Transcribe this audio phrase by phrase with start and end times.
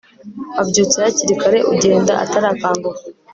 [0.55, 3.01] wabyutse hakiri kare ugenda atarakanguka